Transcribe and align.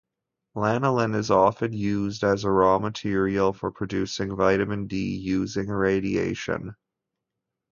Lanolin 0.55 1.13
is 1.13 1.29
often 1.29 1.73
used 1.73 2.23
as 2.23 2.43
a 2.43 2.49
raw 2.49 2.79
material 2.79 3.53
for 3.53 3.69
producing 3.69 4.35
Vitamin 4.35 4.87
D 4.87 4.99
using 5.15 5.67
irradiation. 5.69 6.75